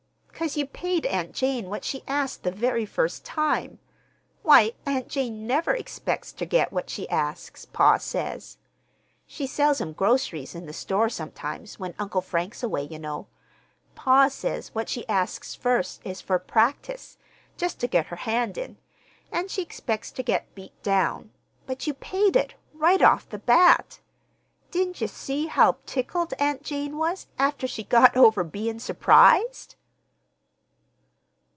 "'Cause 0.41 0.57
you 0.57 0.65
paid 0.65 1.05
Aunt 1.05 1.33
Jane 1.33 1.69
what 1.69 1.85
she 1.85 2.01
asked 2.07 2.41
the 2.41 2.49
very 2.51 2.83
first 2.83 3.23
time. 3.23 3.77
Why, 4.41 4.73
Aunt 4.87 5.07
Jane 5.07 5.45
never 5.45 5.75
expects 5.75 6.33
ter 6.33 6.45
get 6.45 6.73
what 6.73 6.89
she 6.89 7.07
asks, 7.11 7.65
pa 7.65 7.99
says. 7.99 8.57
She 9.27 9.45
sells 9.45 9.79
him 9.79 9.93
groceries 9.93 10.55
in 10.55 10.65
the 10.65 10.73
store, 10.73 11.09
sometimes, 11.09 11.77
when 11.79 11.93
Uncle 11.99 12.21
Frank's 12.21 12.63
away, 12.63 12.85
ye 12.85 12.97
know. 12.97 13.27
Pa 13.93 14.29
says 14.29 14.73
what 14.73 14.89
she 14.89 15.07
asks 15.07 15.53
first 15.53 16.01
is 16.03 16.21
for 16.21 16.39
practice—just 16.39 17.79
ter 17.79 17.85
get 17.85 18.07
her 18.07 18.15
hand 18.25 18.57
in; 18.57 18.77
an' 19.31 19.47
she 19.47 19.61
expects 19.61 20.09
ter 20.11 20.23
get 20.23 20.55
beat 20.55 20.73
down. 20.81 21.29
But 21.67 21.85
you 21.85 21.93
paid 21.93 22.35
it, 22.35 22.55
right 22.73 23.03
off 23.03 23.29
the 23.29 23.37
bat. 23.37 23.99
Didn't 24.71 25.01
ye 25.01 25.05
see 25.07 25.45
how 25.45 25.77
tickled 25.85 26.33
Aunt 26.39 26.63
Jane 26.63 26.97
was, 26.97 27.27
after 27.37 27.67
she'd 27.67 27.89
got 27.89 28.17
over 28.17 28.43
bein' 28.43 28.79
surprised?" 28.79 29.75